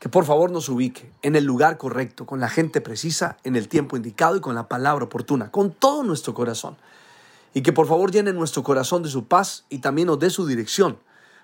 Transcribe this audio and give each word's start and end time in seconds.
que 0.00 0.08
por 0.08 0.24
favor 0.24 0.50
nos 0.50 0.68
ubique 0.70 1.12
en 1.20 1.36
el 1.36 1.44
lugar 1.44 1.76
correcto, 1.76 2.24
con 2.24 2.40
la 2.40 2.48
gente 2.48 2.80
precisa, 2.80 3.36
en 3.44 3.54
el 3.54 3.68
tiempo 3.68 3.98
indicado 3.98 4.34
y 4.34 4.40
con 4.40 4.54
la 4.54 4.66
palabra 4.66 5.04
oportuna, 5.04 5.50
con 5.50 5.72
todo 5.72 6.02
nuestro 6.02 6.32
corazón. 6.32 6.76
Y 7.52 7.60
que 7.60 7.74
por 7.74 7.86
favor 7.86 8.10
llene 8.10 8.32
nuestro 8.32 8.62
corazón 8.62 9.02
de 9.02 9.10
su 9.10 9.26
paz 9.26 9.66
y 9.68 9.78
también 9.78 10.06
nos 10.06 10.18
dé 10.18 10.30
su 10.30 10.46
dirección, 10.46 10.98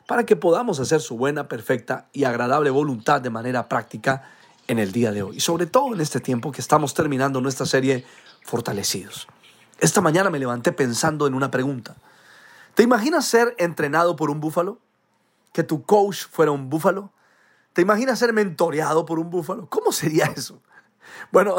para 0.06 0.24
que 0.24 0.36
podamos 0.36 0.80
hacer 0.80 1.02
su 1.02 1.18
buena, 1.18 1.48
perfecta 1.48 2.06
y 2.14 2.24
agradable 2.24 2.70
voluntad 2.70 3.20
de 3.20 3.28
manera 3.28 3.68
práctica 3.68 4.30
en 4.68 4.78
el 4.78 4.90
día 4.90 5.12
de 5.12 5.22
hoy. 5.22 5.36
Y 5.36 5.40
sobre 5.40 5.66
todo 5.66 5.92
en 5.92 6.00
este 6.00 6.20
tiempo 6.20 6.50
que 6.50 6.62
estamos 6.62 6.94
terminando 6.94 7.42
nuestra 7.42 7.66
serie 7.66 8.06
Fortalecidos. 8.42 9.28
Esta 9.80 10.00
mañana 10.00 10.30
me 10.30 10.38
levanté 10.38 10.72
pensando 10.72 11.26
en 11.26 11.34
una 11.34 11.50
pregunta. 11.50 11.96
¿Te 12.74 12.84
imaginas 12.84 13.26
ser 13.26 13.54
entrenado 13.58 14.16
por 14.16 14.30
un 14.30 14.40
búfalo? 14.40 14.78
¿Que 15.52 15.62
tu 15.62 15.82
coach 15.82 16.26
fuera 16.30 16.52
un 16.52 16.70
búfalo? 16.70 17.10
¿Te 17.76 17.82
imaginas 17.82 18.18
ser 18.18 18.32
mentoreado 18.32 19.04
por 19.04 19.18
un 19.18 19.28
búfalo? 19.28 19.68
¿Cómo 19.68 19.92
sería 19.92 20.24
eso? 20.34 20.62
Bueno, 21.30 21.56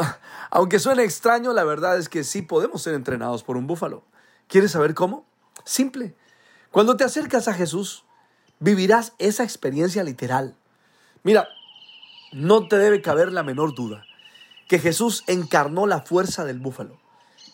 aunque 0.50 0.80
suene 0.80 1.04
extraño, 1.04 1.52
la 1.52 1.62
verdad 1.62 1.96
es 1.96 2.08
que 2.08 2.24
sí 2.24 2.42
podemos 2.42 2.82
ser 2.82 2.94
entrenados 2.94 3.44
por 3.44 3.56
un 3.56 3.68
búfalo. 3.68 4.02
¿Quieres 4.48 4.72
saber 4.72 4.94
cómo? 4.94 5.24
Simple. 5.64 6.16
Cuando 6.72 6.96
te 6.96 7.04
acercas 7.04 7.46
a 7.46 7.54
Jesús, 7.54 8.04
vivirás 8.58 9.12
esa 9.20 9.44
experiencia 9.44 10.02
literal. 10.02 10.56
Mira, 11.22 11.46
no 12.32 12.66
te 12.66 12.78
debe 12.78 13.00
caber 13.00 13.32
la 13.32 13.44
menor 13.44 13.76
duda 13.76 14.04
que 14.66 14.80
Jesús 14.80 15.22
encarnó 15.28 15.86
la 15.86 16.00
fuerza 16.00 16.44
del 16.44 16.58
búfalo. 16.58 16.98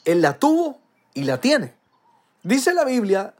Él 0.06 0.22
la 0.22 0.38
tuvo 0.38 0.80
y 1.12 1.24
la 1.24 1.38
tiene. 1.38 1.74
Dice 2.44 2.72
la 2.72 2.86
Biblia 2.86 3.34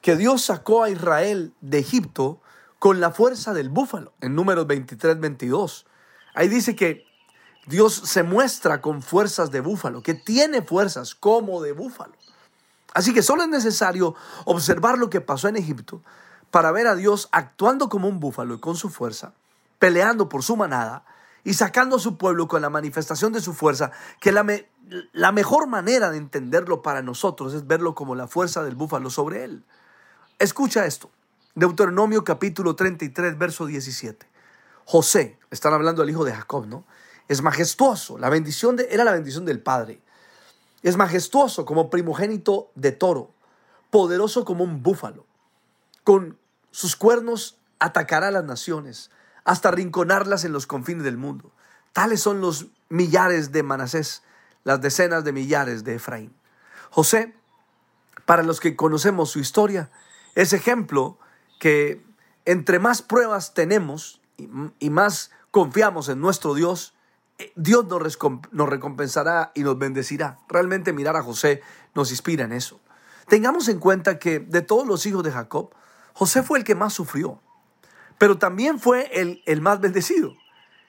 que 0.00 0.14
Dios 0.14 0.42
sacó 0.42 0.84
a 0.84 0.90
Israel 0.90 1.54
de 1.60 1.80
Egipto 1.80 2.40
con 2.80 2.98
la 2.98 3.10
fuerza 3.10 3.52
del 3.52 3.68
búfalo, 3.68 4.14
en 4.22 4.34
números 4.34 4.66
23, 4.66 5.20
22. 5.20 5.86
Ahí 6.34 6.48
dice 6.48 6.74
que 6.74 7.04
Dios 7.66 7.92
se 7.94 8.22
muestra 8.22 8.80
con 8.80 9.02
fuerzas 9.02 9.50
de 9.50 9.60
búfalo, 9.60 10.02
que 10.02 10.14
tiene 10.14 10.62
fuerzas 10.62 11.14
como 11.14 11.60
de 11.60 11.72
búfalo. 11.72 12.14
Así 12.94 13.12
que 13.12 13.22
solo 13.22 13.42
es 13.42 13.50
necesario 13.50 14.14
observar 14.46 14.96
lo 14.96 15.10
que 15.10 15.20
pasó 15.20 15.46
en 15.48 15.56
Egipto 15.56 16.02
para 16.50 16.72
ver 16.72 16.86
a 16.86 16.96
Dios 16.96 17.28
actuando 17.32 17.90
como 17.90 18.08
un 18.08 18.18
búfalo 18.18 18.54
y 18.54 18.60
con 18.60 18.76
su 18.76 18.88
fuerza, 18.88 19.34
peleando 19.78 20.30
por 20.30 20.42
su 20.42 20.56
manada 20.56 21.04
y 21.44 21.52
sacando 21.52 21.96
a 21.96 22.00
su 22.00 22.16
pueblo 22.16 22.48
con 22.48 22.62
la 22.62 22.70
manifestación 22.70 23.30
de 23.34 23.42
su 23.42 23.52
fuerza, 23.52 23.92
que 24.20 24.32
la, 24.32 24.46
la 25.12 25.32
mejor 25.32 25.66
manera 25.66 26.10
de 26.10 26.16
entenderlo 26.16 26.80
para 26.80 27.02
nosotros 27.02 27.52
es 27.52 27.66
verlo 27.66 27.94
como 27.94 28.14
la 28.14 28.26
fuerza 28.26 28.64
del 28.64 28.74
búfalo 28.74 29.10
sobre 29.10 29.44
él. 29.44 29.66
Escucha 30.38 30.86
esto. 30.86 31.10
Deuteronomio 31.54 32.22
capítulo 32.22 32.76
33, 32.76 33.36
verso 33.36 33.66
17. 33.66 34.26
José, 34.84 35.38
están 35.50 35.72
hablando 35.74 36.02
del 36.02 36.10
hijo 36.10 36.24
de 36.24 36.32
Jacob, 36.32 36.66
¿no? 36.66 36.84
Es 37.28 37.42
majestuoso, 37.42 38.18
la 38.18 38.28
bendición 38.28 38.76
de, 38.76 38.88
era 38.90 39.04
la 39.04 39.12
bendición 39.12 39.44
del 39.44 39.60
Padre. 39.60 40.00
Es 40.82 40.96
majestuoso 40.96 41.64
como 41.64 41.90
primogénito 41.90 42.70
de 42.76 42.92
toro, 42.92 43.32
poderoso 43.90 44.44
como 44.44 44.62
un 44.62 44.82
búfalo. 44.82 45.26
Con 46.04 46.38
sus 46.70 46.94
cuernos 46.94 47.58
atacará 47.80 48.28
a 48.28 48.32
las 48.32 48.44
naciones, 48.44 49.10
hasta 49.44 49.70
rinconarlas 49.72 50.44
en 50.44 50.52
los 50.52 50.66
confines 50.66 51.02
del 51.02 51.16
mundo. 51.16 51.50
Tales 51.92 52.20
son 52.20 52.40
los 52.40 52.66
millares 52.88 53.50
de 53.50 53.64
Manasés, 53.64 54.22
las 54.62 54.80
decenas 54.80 55.24
de 55.24 55.32
millares 55.32 55.82
de 55.82 55.96
Efraín. 55.96 56.32
José, 56.90 57.34
para 58.24 58.44
los 58.44 58.60
que 58.60 58.76
conocemos 58.76 59.30
su 59.30 59.40
historia, 59.40 59.90
es 60.36 60.52
ejemplo 60.52 61.18
que 61.60 62.02
entre 62.44 62.80
más 62.80 63.02
pruebas 63.02 63.54
tenemos 63.54 64.20
y, 64.36 64.90
más 64.90 65.30
confiamos 65.52 66.08
en 66.08 66.20
nuestro 66.20 66.54
Dios, 66.54 66.94
eh, 67.38 67.52
Dios 67.54 67.86
nos, 67.86 68.68
recompensará 68.68 69.52
y 69.54 69.62
nos 69.62 69.78
bendecirá. 69.78 70.38
Realmente 70.48 70.92
mirar 70.92 71.14
a 71.16 71.22
José 71.22 71.62
nos 71.94 72.10
inspira 72.10 72.44
en 72.44 72.52
eso. 72.52 72.80
Tengamos 73.28 73.68
en 73.68 73.78
cuenta 73.78 74.18
que 74.18 74.40
de 74.40 74.62
todos 74.62 74.86
los 74.86 75.06
hijos 75.06 75.22
de 75.22 75.30
Jacob, 75.30 75.70
José 76.14 76.42
fue 76.42 76.58
el 76.58 76.64
que 76.64 76.74
más 76.74 76.94
sufrió, 76.94 77.40
pero 78.18 78.38
también 78.38 78.80
fue 78.80 79.20
el, 79.20 79.42
el 79.46 79.60
más 79.60 79.80
bendecido. 79.80 80.34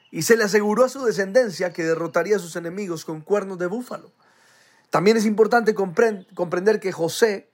Y 0.09 0.23
se 0.23 0.37
le 0.37 0.45
aseguró 0.45 0.85
a 0.85 0.89
su 0.89 1.03
descendencia 1.03 1.73
que 1.73 1.83
derrotaría 1.83 2.37
a 2.37 2.39
sus 2.39 2.55
enemigos 2.55 3.05
con 3.05 3.21
cuernos 3.21 3.59
de 3.59 3.67
búfalo. 3.67 4.11
También 4.89 5.17
es 5.17 5.25
importante 5.25 5.75
comprender 5.75 6.79
que 6.79 6.91
José 6.91 7.51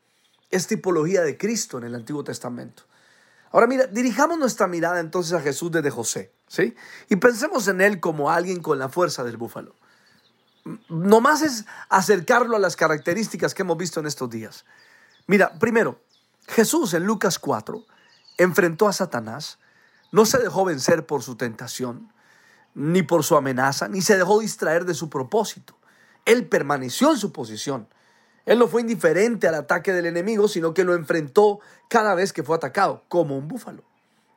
es 0.49 0.67
tipología 0.67 1.21
de 1.21 1.37
Cristo 1.37 1.77
en 1.77 1.83
el 1.83 1.95
Antiguo 1.95 2.23
Testamento. 2.23 2.83
Ahora 3.57 3.65
mira, 3.65 3.87
dirijamos 3.87 4.37
nuestra 4.37 4.67
mirada 4.67 4.99
entonces 4.99 5.33
a 5.33 5.41
Jesús 5.41 5.71
desde 5.71 5.89
José, 5.89 6.31
¿sí? 6.47 6.75
Y 7.09 7.15
pensemos 7.15 7.67
en 7.67 7.81
él 7.81 7.99
como 7.99 8.29
alguien 8.29 8.61
con 8.61 8.77
la 8.77 8.87
fuerza 8.87 9.23
del 9.23 9.35
búfalo. 9.35 9.73
No 10.89 11.21
más 11.21 11.41
es 11.41 11.65
acercarlo 11.89 12.55
a 12.55 12.59
las 12.59 12.75
características 12.75 13.55
que 13.55 13.63
hemos 13.63 13.75
visto 13.75 13.99
en 13.99 14.05
estos 14.05 14.29
días. 14.29 14.63
Mira, 15.25 15.57
primero, 15.57 15.99
Jesús 16.47 16.93
en 16.93 17.05
Lucas 17.05 17.39
4 17.39 17.83
enfrentó 18.37 18.87
a 18.87 18.93
Satanás, 18.93 19.57
no 20.11 20.27
se 20.27 20.37
dejó 20.37 20.63
vencer 20.63 21.07
por 21.07 21.23
su 21.23 21.35
tentación, 21.35 22.13
ni 22.75 23.01
por 23.01 23.23
su 23.23 23.35
amenaza, 23.37 23.87
ni 23.87 24.03
se 24.03 24.17
dejó 24.17 24.39
distraer 24.39 24.85
de 24.85 24.93
su 24.93 25.09
propósito. 25.09 25.75
Él 26.25 26.45
permaneció 26.45 27.09
en 27.09 27.17
su 27.17 27.31
posición. 27.31 27.87
Él 28.47 28.59
no 28.59 28.69
fue 28.69 28.79
indiferente 28.79 29.47
al 29.49 29.55
ataque 29.55 29.91
del 29.91 30.05
enemigo, 30.05 30.47
sino 30.47 30.73
que 30.73 30.85
lo 30.85 30.95
enfrentó 30.95 31.59
cada 31.89 32.15
vez 32.15 32.31
que 32.31 32.43
fue 32.43 32.55
atacado, 32.55 33.03
como 33.09 33.37
un 33.37 33.49
búfalo. 33.49 33.83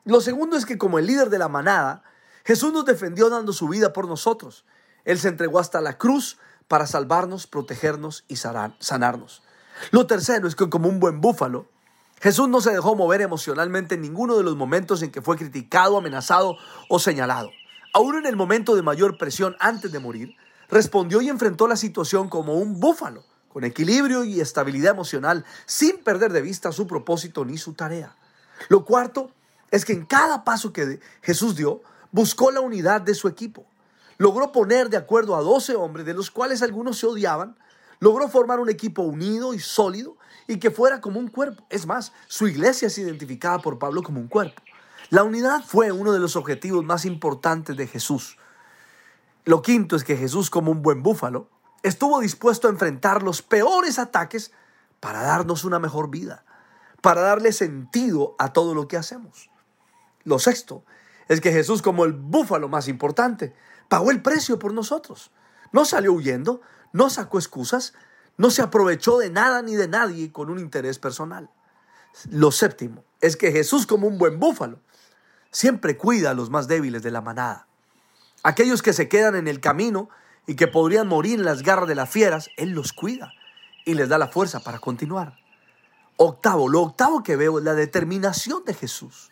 Lo 0.05 0.21
segundo 0.21 0.57
es 0.57 0.67
que 0.67 0.79
como 0.79 0.99
el 0.99 1.07
líder 1.07 1.31
de 1.31 1.39
la 1.39 1.49
manada, 1.49 2.03
Jesús 2.45 2.73
nos 2.73 2.85
defendió 2.85 3.31
dando 3.31 3.53
su 3.53 3.69
vida 3.69 3.93
por 3.93 4.09
nosotros. 4.09 4.65
Él 5.05 5.21
se 5.21 5.29
entregó 5.29 5.61
hasta 5.61 5.81
la 5.81 5.97
cruz 5.97 6.39
para 6.67 6.89
salvarnos, 6.89 7.47
protegernos 7.47 8.25
y 8.27 8.35
sanarnos. 8.37 9.43
Lo 9.93 10.09
tercero 10.09 10.49
es 10.49 10.57
que 10.57 10.69
como 10.69 10.89
un 10.89 10.99
buen 10.99 11.21
búfalo, 11.21 11.69
Jesús 12.21 12.49
no 12.49 12.61
se 12.61 12.73
dejó 12.73 12.97
mover 12.97 13.21
emocionalmente 13.21 13.95
en 13.95 14.03
ninguno 14.03 14.37
de 14.37 14.43
los 14.43 14.57
momentos 14.57 15.03
en 15.03 15.13
que 15.13 15.23
fue 15.23 15.37
criticado, 15.37 15.97
amenazado 15.97 16.57
o 16.89 16.99
señalado. 16.99 17.51
Aún 17.95 18.17
en 18.17 18.27
el 18.27 18.35
momento 18.35 18.75
de 18.75 18.83
mayor 18.83 19.19
presión 19.19 19.57
antes 19.61 19.93
de 19.93 20.01
morir, 20.01 20.35
respondió 20.69 21.21
y 21.21 21.29
enfrentó 21.29 21.69
la 21.69 21.77
situación 21.77 22.29
como 22.29 22.55
un 22.55 22.81
búfalo 22.81 23.25
con 23.53 23.65
equilibrio 23.65 24.25
y 24.25 24.41
estabilidad 24.41 24.93
emocional, 24.93 25.45
sin 25.67 25.99
perder 25.99 26.33
de 26.33 26.41
vista 26.41 26.73
su 26.73 26.87
propósito 26.87 27.45
ni 27.45 27.59
su 27.59 27.75
tarea. 27.75 28.17
Lo 28.69 28.85
cuarto 28.85 29.31
es 29.71 29.85
que 29.85 29.93
en 29.93 30.07
cada 30.07 30.45
paso 30.45 30.73
que 30.73 31.01
Jesús 31.23 31.57
dio, 31.57 31.83
buscó 32.13 32.51
la 32.51 32.61
unidad 32.61 33.01
de 33.01 33.15
su 33.15 33.29
equipo. 33.29 33.67
Logró 34.19 34.53
poner 34.53 34.91
de 34.91 34.97
acuerdo 34.97 35.37
a 35.37 35.41
12 35.41 35.77
hombres, 35.77 36.07
de 36.07 36.15
los 36.15 36.31
cuales 36.31 36.63
algunos 36.63 36.99
se 36.99 37.07
odiaban. 37.07 37.57
Logró 38.01 38.29
formar 38.29 38.61
un 38.61 38.69
equipo 38.69 39.03
unido 39.03 39.55
y 39.55 39.59
sólido 39.59 40.17
y 40.47 40.59
que 40.59 40.71
fuera 40.71 41.01
como 41.01 41.19
un 41.19 41.29
cuerpo. 41.29 41.67
Es 41.71 41.87
más, 41.87 42.13
su 42.27 42.47
iglesia 42.47 42.89
es 42.89 42.99
identificada 42.99 43.59
por 43.61 43.79
Pablo 43.79 44.03
como 44.03 44.21
un 44.21 44.29
cuerpo. 44.29 44.63
La 45.09 45.25
unidad 45.25 45.65
fue 45.65 45.91
uno 45.91 46.13
de 46.13 46.19
los 46.19 46.37
objetivos 46.37 46.85
más 46.85 47.05
importantes 47.05 47.77
de 47.77 47.87
Jesús. 47.87 48.37
Lo 49.45 49.63
quinto 49.63 49.97
es 49.97 50.05
que 50.05 50.17
Jesús, 50.17 50.51
como 50.51 50.71
un 50.71 50.83
buen 50.83 51.03
búfalo, 51.03 51.49
estuvo 51.83 52.21
dispuesto 52.21 52.69
a 52.69 52.71
enfrentar 52.71 53.23
los 53.23 53.43
peores 53.43 53.99
ataques 53.99 54.53
para 55.01 55.23
darnos 55.23 55.65
una 55.65 55.79
mejor 55.79 56.11
vida, 56.11 56.45
para 57.01 57.23
darle 57.23 57.53
sentido 57.53 58.35
a 58.39 58.53
todo 58.53 58.75
lo 58.75 58.89
que 58.89 58.97
hacemos. 58.97 59.51
Lo 60.25 60.39
sexto 60.39 60.85
es 61.29 61.41
que 61.41 61.53
Jesús, 61.53 61.81
como 61.83 62.05
el 62.05 62.13
búfalo 62.13 62.69
más 62.69 62.89
importante, 62.89 63.55
pagó 63.89 64.11
el 64.11 64.21
precio 64.23 64.59
por 64.59 64.75
nosotros. 64.75 65.31
No 65.73 65.85
salió 65.85 66.13
huyendo, 66.13 66.61
no 66.93 67.09
sacó 67.09 67.39
excusas, 67.39 67.95
no 68.37 68.51
se 68.51 68.63
aprovechó 68.63 69.19
de 69.19 69.31
nada 69.31 69.63
ni 69.63 69.77
de 69.77 69.89
nadie 69.89 70.33
con 70.33 70.51
un 70.51 70.59
interés 70.59 70.99
personal. 70.99 71.51
Lo 72.31 72.51
séptimo 72.51 73.05
es 73.21 73.37
que 73.37 73.53
Jesús, 73.53 73.87
como 73.87 74.07
un 74.07 74.19
buen 74.19 74.41
búfalo, 74.41 74.81
siempre 75.51 75.97
cuida 75.97 76.31
a 76.31 76.35
los 76.35 76.51
más 76.51 76.69
débiles 76.69 77.03
de 77.03 77.11
la 77.11 77.21
manada. 77.21 77.67
Aquellos 78.43 78.83
que 78.83 78.93
se 78.93 79.09
quedan 79.09 79.37
en 79.37 79.49
el 79.49 79.61
camino 79.61 80.09
y 80.51 80.57
que 80.57 80.67
podrían 80.67 81.07
morir 81.07 81.39
en 81.39 81.45
las 81.45 81.63
garras 81.63 81.87
de 81.87 81.95
las 81.95 82.11
fieras, 82.11 82.51
Él 82.57 82.71
los 82.71 82.93
cuida 82.93 83.33
y 83.85 83.95
les 83.95 84.09
da 84.09 84.19
la 84.19 84.27
fuerza 84.27 84.59
para 84.59 84.81
continuar. 84.81 85.39
Octavo, 86.17 86.69
lo 86.69 86.83
octavo 86.83 87.23
que 87.23 87.37
veo 87.37 87.61
es 87.61 87.65
la 87.65 87.75
determinación 87.75 88.65
de 88.65 88.75
Jesús, 88.75 89.31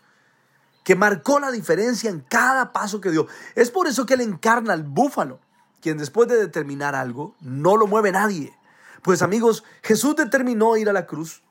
que 0.85 0.95
marcó 0.95 1.41
la 1.41 1.51
diferencia 1.51 2.09
en 2.09 2.21
cada 2.21 2.73
paso 2.73 3.01
que 3.01 3.11
dio. 3.11 3.27
Es 3.57 3.73
por 3.73 3.89
eso 3.89 4.07
que 4.07 4.15
Él 4.15 4.21
encarna 4.21 4.75
al 4.75 4.85
búfalo 4.85 5.41
quien 5.81 5.99
después 5.99 6.29
de 6.29 6.37
determinar 6.37 6.95
algo, 6.95 7.35
no 7.41 7.77
lo 7.77 7.89
mueve 7.89 8.13
nadie. 8.13 8.57
Pues 9.03 9.21
amigos, 9.21 9.65
Jesús 9.83 10.15
determinó 10.15 10.77
ir 10.77 10.89
a 10.89 10.93
la 10.93 11.07
cruz 11.07 11.43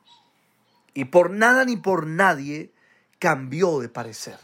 y 0.93 1.03
por 1.03 1.29
nada 1.29 1.65
ni 1.65 1.75
por 1.75 2.07
nadie 2.07 2.71
cambió 3.19 3.81
de 3.81 3.89
parecer. 3.89 4.39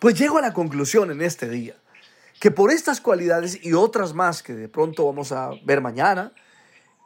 Pues 0.00 0.18
llego 0.18 0.36
a 0.36 0.42
la 0.42 0.52
conclusión 0.52 1.10
en 1.10 1.22
este 1.22 1.48
día 1.48 1.76
que 2.44 2.50
por 2.50 2.70
estas 2.70 3.00
cualidades 3.00 3.58
y 3.64 3.72
otras 3.72 4.12
más 4.12 4.42
que 4.42 4.52
de 4.52 4.68
pronto 4.68 5.06
vamos 5.06 5.32
a 5.32 5.52
ver 5.64 5.80
mañana, 5.80 6.34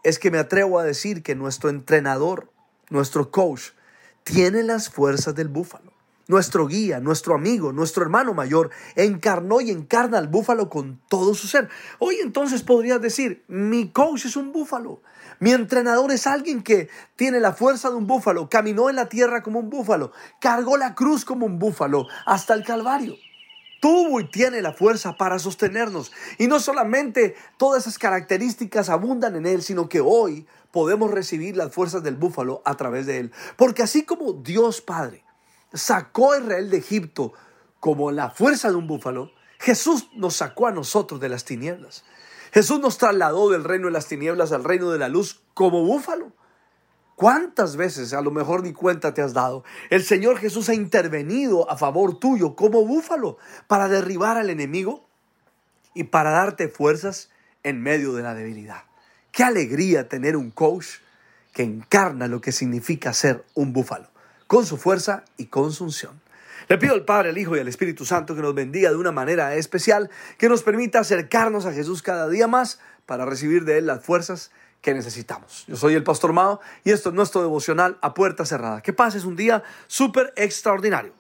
es 0.03 0.19
que 0.19 0.33
me 0.33 0.39
atrevo 0.39 0.81
a 0.81 0.83
decir 0.83 1.23
que 1.23 1.37
nuestro 1.37 1.71
entrenador, 1.71 2.51
nuestro 2.91 3.31
coach, 3.31 3.71
tiene 4.25 4.65
las 4.65 4.91
fuerzas 4.91 5.37
del 5.37 5.47
búfalo. 5.47 5.93
Nuestro 6.27 6.67
guía, 6.67 6.99
nuestro 6.99 7.37
amigo, 7.37 7.73
nuestro 7.73 8.03
hermano 8.03 8.35
mayor, 8.35 8.71
encarnó 8.97 9.61
y 9.61 9.71
encarna 9.71 10.19
al 10.19 10.27
búfalo 10.27 10.69
con 10.69 11.01
todo 11.09 11.33
su 11.35 11.47
ser. 11.47 11.69
Hoy 12.01 12.17
entonces 12.21 12.65
podrías 12.65 13.01
decir, 13.01 13.45
mi 13.47 13.93
coach 13.93 14.27
es 14.27 14.35
un 14.35 14.51
búfalo. 14.51 15.03
Mi 15.39 15.53
entrenador 15.53 16.11
es 16.11 16.27
alguien 16.27 16.65
que 16.65 16.89
tiene 17.15 17.39
la 17.39 17.53
fuerza 17.53 17.91
de 17.91 17.95
un 17.95 18.09
búfalo, 18.09 18.49
caminó 18.49 18.91
en 18.91 18.97
la 18.97 19.09
tierra 19.09 19.45
como 19.45 19.61
un 19.61 19.71
búfalo, 19.71 20.11
cargó 20.41 20.77
la 20.77 20.97
cruz 20.97 21.25
como 21.25 21.47
un 21.47 21.61
búfalo 21.61 22.09
hasta 22.27 22.55
el 22.55 22.65
Calvario 22.65 23.15
tuvo 23.81 24.21
y 24.21 24.29
tiene 24.29 24.63
la 24.63 24.73
fuerza 24.73 25.17
para 25.17 25.39
sostenernos. 25.39 26.13
Y 26.39 26.47
no 26.47 26.61
solamente 26.61 27.35
todas 27.57 27.83
esas 27.83 27.99
características 27.99 28.89
abundan 28.89 29.37
en 29.37 29.47
Él, 29.47 29.63
sino 29.63 29.89
que 29.89 30.01
hoy 30.01 30.47
podemos 30.71 31.11
recibir 31.11 31.57
las 31.57 31.73
fuerzas 31.73 32.03
del 32.03 32.17
búfalo 32.17 32.63
a 32.65 32.77
través 32.77 33.07
de 33.07 33.19
Él. 33.19 33.33
Porque 33.57 33.83
así 33.83 34.05
como 34.05 34.33
Dios 34.33 34.81
Padre 34.81 35.25
sacó 35.73 36.33
a 36.33 36.39
Israel 36.39 36.71
de 36.71 36.79
Egipto 36.79 37.33
como 37.81 38.11
la 38.11 38.31
fuerza 38.31 38.71
de 38.71 38.77
un 38.77 38.87
búfalo, 38.87 39.31
Jesús 39.59 40.09
nos 40.15 40.37
sacó 40.37 40.67
a 40.67 40.73
nosotros 40.73 41.21
de 41.21 41.29
las 41.29 41.45
tinieblas. 41.45 42.05
Jesús 42.53 42.81
nos 42.81 42.99
trasladó 42.99 43.51
del 43.51 43.65
reino 43.65 43.87
de 43.87 43.93
las 43.93 44.07
tinieblas 44.07 44.53
al 44.53 44.65
reino 44.65 44.91
de 44.91 44.99
la 44.99 45.09
luz 45.09 45.43
como 45.55 45.85
búfalo. 45.85 46.33
¿Cuántas 47.19 47.75
veces, 47.75 48.13
a 48.13 48.23
lo 48.23 48.31
mejor 48.31 48.63
ni 48.63 48.73
cuenta 48.73 49.13
te 49.13 49.23
has 49.23 49.35
dado, 49.35 49.65
el 49.91 50.05
Señor 50.05 50.39
Jesús 50.39 50.69
ha 50.69 50.75
intervenido 50.75 51.69
a 51.69 51.77
favor 51.77 52.21
tuyo 52.21 52.55
como 52.55 52.87
búfalo 52.87 53.39
para 53.67 53.89
derribar 53.89 54.37
al 54.37 54.51
enemigo 54.51 55.05
y 55.95 56.05
para 56.05 56.31
darte 56.31 56.69
fuerzas 56.69 57.29
en 57.65 57.83
medio 57.83 58.13
de 58.13 58.23
la 58.23 58.35
debilidad? 58.35 58.85
Qué 59.33 59.43
alegría 59.43 60.09
tener 60.09 60.37
un 60.37 60.53
coach 60.53 60.87
que 61.53 61.65
encarna 61.65 62.29
lo 62.29 62.41
que 62.41 62.53
significa 62.53 63.13
ser 63.13 63.45
un 63.55 63.73
búfalo, 63.73 64.07
con 64.47 64.65
su 64.65 64.77
fuerza 64.77 65.25
y 65.37 65.47
con 65.47 65.73
su 65.73 65.83
unción. 65.83 66.21
Le 66.69 66.79
pido 66.79 66.95
al 66.95 67.05
Padre, 67.05 67.31
al 67.31 67.39
Hijo 67.39 67.57
y 67.57 67.59
al 67.59 67.67
Espíritu 67.67 68.05
Santo 68.05 68.37
que 68.37 68.43
nos 68.43 68.55
bendiga 68.55 68.91
de 68.91 68.97
una 68.97 69.11
manera 69.11 69.57
especial, 69.57 70.09
que 70.39 70.49
nos 70.49 70.63
permita 70.63 71.01
acercarnos 71.01 71.67
a 71.67 71.73
Jesús 71.73 72.01
cada 72.01 72.29
día 72.29 72.47
más 72.47 72.79
para 73.07 73.25
recibir 73.25 73.65
de 73.65 73.79
Él 73.79 73.87
las 73.87 74.05
fuerzas 74.05 74.53
que 74.81 74.95
necesitamos. 74.95 75.65
Yo 75.67 75.77
soy 75.77 75.95
el 75.95 76.05
Pastor 76.05 76.33
Mao 76.33 76.61
y 76.85 76.91
esto 76.91 77.09
es 77.09 77.15
nuestro 77.15 77.41
devocional 77.43 77.99
a 78.01 78.15
puerta 78.15 78.45
cerrada. 78.45 78.81
Que 78.81 78.93
pases 78.93 79.25
un 79.25 79.37
día 79.37 79.63
súper 79.87 80.33
extraordinario. 80.37 81.18